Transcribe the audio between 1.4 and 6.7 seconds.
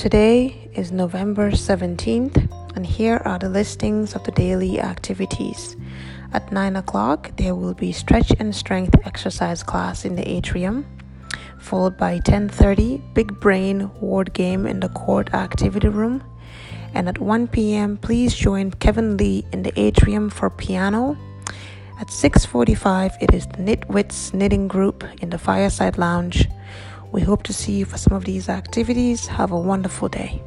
17th, and here are the listings of the daily activities. At